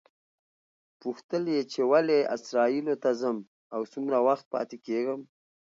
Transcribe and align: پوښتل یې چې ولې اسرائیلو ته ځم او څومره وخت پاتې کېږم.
پوښتل 1.01 1.43
یې 1.55 1.61
چې 1.71 1.81
ولې 1.91 2.19
اسرائیلو 2.35 2.95
ته 3.03 3.09
ځم 3.21 3.37
او 3.75 3.81
څومره 3.93 4.17
وخت 4.27 4.45
پاتې 4.53 4.77
کېږم. 4.85 5.19